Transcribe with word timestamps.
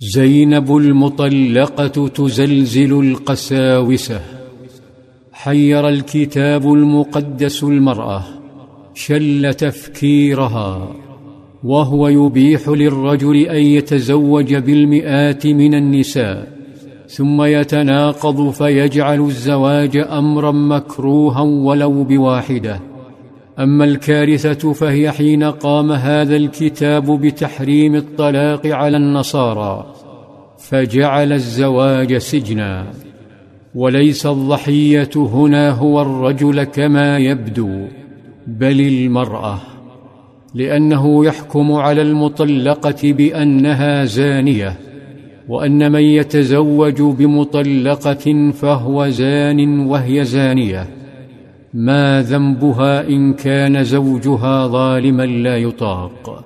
زينب 0.00 0.76
المطلقة 0.76 2.08
تزلزل 2.08 3.00
القساوسة. 3.00 4.20
حير 5.32 5.88
الكتاب 5.88 6.72
المقدس 6.72 7.64
المرأة 7.64 8.24
شل 8.94 9.54
تفكيرها 9.54 10.88
وهو 11.64 12.08
يبيح 12.08 12.68
للرجل 12.68 13.36
أن 13.36 13.62
يتزوج 13.62 14.54
بالمئات 14.54 15.46
من 15.46 15.74
النساء 15.74 16.52
ثم 17.08 17.42
يتناقض 17.42 18.50
فيجعل 18.50 19.20
الزواج 19.20 19.96
أمرا 19.96 20.52
مكروها 20.52 21.40
ولو 21.40 22.04
بواحدة. 22.04 22.95
أما 23.58 23.84
الكارثة 23.84 24.72
فهي 24.72 25.10
حين 25.10 25.44
قام 25.44 25.92
هذا 25.92 26.36
الكتاب 26.36 27.20
بتحريم 27.20 27.94
الطلاق 27.94 28.66
على 28.66 28.96
النصارى 28.96 29.94
فجعل 30.58 31.32
الزواج 31.32 32.16
سجنا. 32.16 32.86
وليس 33.74 34.26
الضحية 34.26 35.10
هنا 35.16 35.70
هو 35.70 36.02
الرجل 36.02 36.64
كما 36.64 37.18
يبدو 37.18 37.86
بل 38.46 38.80
المرأة 38.80 39.58
لأنه 40.54 41.24
يحكم 41.24 41.72
على 41.72 42.02
المطلقة 42.02 43.12
بأنها 43.12 44.04
زانية 44.04 44.76
وأن 45.48 45.92
من 45.92 46.00
يتزوج 46.02 47.02
بمطلقة 47.02 48.50
فهو 48.52 49.08
زان 49.08 49.78
وهي 49.78 50.24
زانية. 50.24 50.86
ما 51.76 52.22
ذنبها 52.22 53.08
إن 53.08 53.32
كان 53.32 53.84
زوجها 53.84 54.66
ظالما 54.66 55.22
لا 55.26 55.56
يطاق. 55.56 56.44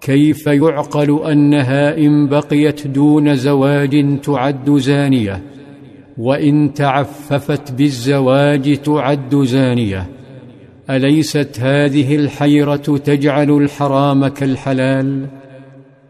كيف 0.00 0.46
يعقل 0.46 1.20
أنها 1.32 1.98
إن 1.98 2.28
بقيت 2.28 2.86
دون 2.86 3.34
زواج 3.34 4.20
تعد 4.20 4.76
زانية 4.76 5.42
وإن 6.18 6.74
تعففت 6.74 7.72
بالزواج 7.72 8.76
تعد 8.76 9.36
زانية؟ 9.36 10.06
أليست 10.90 11.60
هذه 11.60 12.16
الحيرة 12.16 12.76
تجعل 12.76 13.50
الحرام 13.50 14.26
كالحلال؟ 14.26 15.26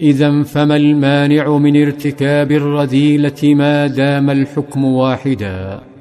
إذا 0.00 0.42
فما 0.42 0.76
المانع 0.76 1.58
من 1.58 1.82
ارتكاب 1.82 2.52
الرذيلة 2.52 3.54
ما 3.54 3.86
دام 3.86 4.30
الحكم 4.30 4.84
واحدا؟ 4.84 5.91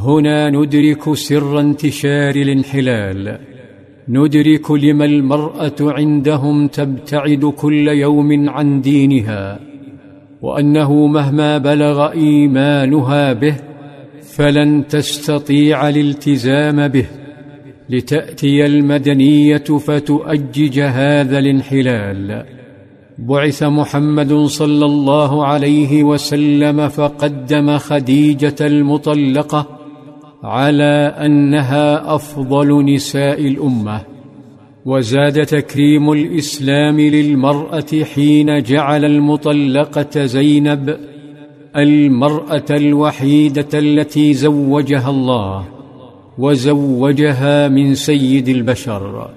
هنا 0.00 0.50
ندرك 0.50 1.14
سر 1.14 1.60
انتشار 1.60 2.36
الانحلال. 2.36 3.38
ندرك 4.08 4.70
لما 4.70 5.04
المرأة 5.04 5.74
عندهم 5.80 6.66
تبتعد 6.68 7.44
كل 7.44 7.88
يوم 7.88 8.48
عن 8.48 8.80
دينها 8.80 9.60
وأنه 10.42 11.06
مهما 11.06 11.58
بلغ 11.58 12.12
إيمانها 12.12 13.32
به 13.32 13.56
فلن 14.22 14.86
تستطيع 14.86 15.88
الالتزام 15.88 16.88
به. 16.88 17.06
لتأتي 17.88 18.66
المدنية 18.66 19.56
فتؤجج 19.56 20.80
هذا 20.80 21.38
الانحلال. 21.38 22.44
بعث 23.18 23.62
محمد 23.62 24.32
صلى 24.32 24.86
الله 24.86 25.46
عليه 25.46 26.04
وسلم 26.04 26.88
فقدم 26.88 27.78
خديجة 27.78 28.56
المطلقة 28.60 29.79
على 30.42 31.14
أنها 31.26 32.14
أفضل 32.14 32.84
نساء 32.94 33.46
الأمة 33.46 34.00
وزاد 34.84 35.46
تكريم 35.46 36.12
الإسلام 36.12 37.00
للمرأة 37.00 38.04
حين 38.14 38.62
جعل 38.62 39.04
المطلقة 39.04 40.24
زينب 40.24 40.96
المرأة 41.76 42.64
الوحيدة 42.70 43.78
التي 43.78 44.34
زوجها 44.34 45.10
الله 45.10 45.68
وزوجها 46.38 47.68
من 47.68 47.94
سيد 47.94 48.48
البشر. 48.48 49.30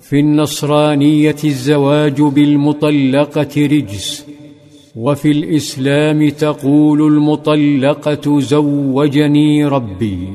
في 0.00 0.20
النصرانية 0.20 1.36
الزواج 1.44 2.22
بالمطلقة 2.22 3.66
رجس 3.66 4.26
وفي 4.96 5.30
الإسلام 5.30 6.28
تقول 6.28 7.02
المطلقة 7.02 8.40
زوجني 8.40 9.66
ربي. 9.66 10.28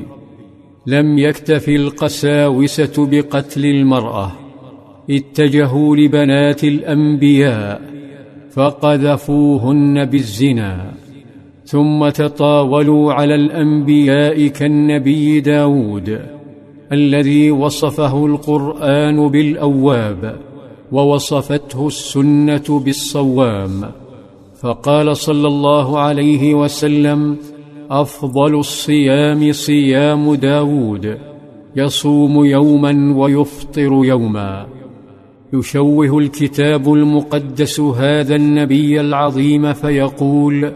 لم 0.86 1.18
يكتف 1.18 1.68
القساوسة 1.68 3.06
بقتل 3.06 3.66
المرأة. 3.66 4.32
اتجهوا 5.10 5.96
لبنات 5.96 6.64
الأنبياء 6.64 7.82
فقذفوهن 8.50 10.04
بالزنا. 10.04 10.92
ثم 11.64 12.08
تطاولوا 12.08 13.12
على 13.12 13.34
الأنبياء 13.34 14.46
كالنبي 14.46 15.40
داود 15.40 16.20
الذي 16.92 17.50
وصفه 17.50 18.26
القرآن 18.26 19.28
بالأواب 19.28 20.36
ووصفته 20.92 21.86
السنة 21.86 22.80
بالصوام. 22.84 23.99
فقال 24.60 25.16
صلى 25.16 25.48
الله 25.48 25.98
عليه 25.98 26.54
وسلم 26.54 27.36
أفضل 27.90 28.58
الصيام 28.58 29.52
صيام 29.52 30.34
داود 30.34 31.18
يصوم 31.76 32.44
يوما 32.44 33.14
ويفطر 33.16 34.04
يوما. 34.04 34.66
يشوه 35.52 36.18
الكتاب 36.18 36.92
المقدس 36.92 37.80
هذا 37.80 38.36
النبي 38.36 39.00
العظيم 39.00 39.72
فيقول 39.72 40.72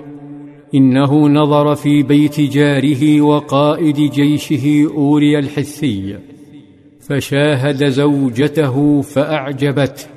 إنه 0.75 1.29
نظر 1.29 1.75
في 1.75 2.03
بيت 2.03 2.41
جاره 2.41 3.21
وقائد 3.21 3.97
جيشه 3.97 4.91
اوري 4.97 5.39
الحثي 5.39 6.19
فشاهد 7.01 7.89
زوجته 7.89 9.01
فأعجبته. 9.01 10.14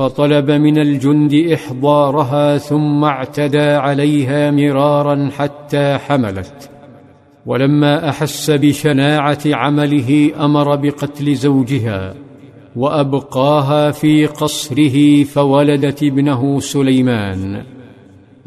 فطلب 0.00 0.50
من 0.50 0.78
الجند 0.78 1.34
إحضارها 1.34 2.58
ثم 2.58 3.04
اعتدى 3.04 3.60
عليها 3.60 4.50
مرارا 4.50 5.30
حتى 5.38 5.98
حملت. 5.98 6.70
ولما 7.46 8.08
أحس 8.08 8.50
بشناعة 8.50 9.38
عمله 9.46 10.30
أمر 10.40 10.76
بقتل 10.76 11.34
زوجها 11.34 12.14
وأبقاها 12.76 13.90
في 13.90 14.26
قصره 14.26 15.24
فولدت 15.24 16.02
ابنه 16.02 16.60
سليمان. 16.60 17.62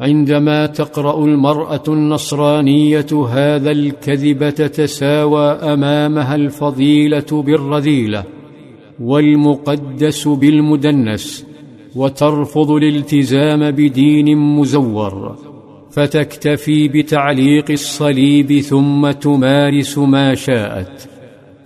عندما 0.00 0.66
تقرأ 0.66 1.24
المرأة 1.24 1.82
النصرانية 1.88 3.26
هذا 3.30 3.70
الكذب 3.70 4.50
تتساوى 4.50 5.50
أمامها 5.50 6.34
الفضيلة 6.34 7.42
بالرذيلة 7.42 8.33
والمقدس 9.00 10.28
بالمدنس 10.28 11.46
وترفض 11.96 12.70
الالتزام 12.70 13.70
بدين 13.70 14.36
مزور 14.36 15.36
فتكتفي 15.90 16.88
بتعليق 16.88 17.70
الصليب 17.70 18.60
ثم 18.60 19.10
تمارس 19.10 19.98
ما 19.98 20.34
شاءت. 20.34 21.08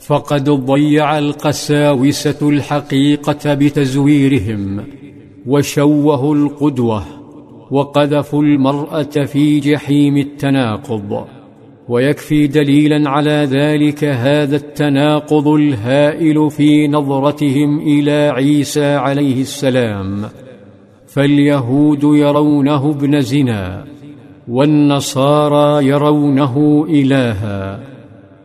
فقد 0.00 0.50
ضيع 0.50 1.18
القساوسة 1.18 2.48
الحقيقة 2.48 3.54
بتزويرهم 3.54 4.84
وشوهوا 5.46 6.34
القدوة 6.34 7.04
وقذفوا 7.70 8.42
المرأة 8.42 9.02
في 9.02 9.60
جحيم 9.60 10.16
التناقض. 10.16 11.24
ويكفي 11.88 12.46
دليلا 12.46 13.10
على 13.10 13.48
ذلك 13.50 14.04
هذا 14.04 14.56
التناقض 14.56 15.48
الهائل 15.48 16.50
في 16.50 16.88
نظرتهم 16.88 17.78
إلى 17.78 18.32
عيسى 18.34 18.84
عليه 18.84 19.40
السلام. 19.40 20.24
فاليهود 21.06 22.02
يرونه 22.02 22.90
ابن 22.90 23.20
زنا 23.20 23.84
والنصارى 24.48 25.86
يرونه 25.86 26.86
إلها. 26.90 27.80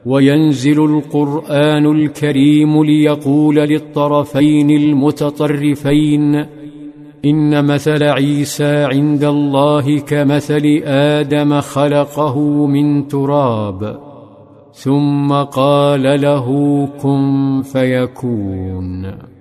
وينزل 0.06 0.86
القرآن 0.86 1.86
الكريم 1.86 2.84
ليقول 2.84 3.56
للطرفين 3.56 4.70
المتطرفين 4.70 6.46
إن 7.26 7.66
مثل 7.66 8.04
عيسى 8.04 8.84
عند 8.84 9.24
الله 9.24 10.00
كمثل 10.00 10.82
آدم 10.86 11.62
خلقه 11.62 12.40
من 12.68 13.08
تراب 13.08 14.00
ثم 14.74 15.34
قال 15.34 16.22
له 16.22 16.48
كن 17.02 17.62
فيكون. 17.62 19.33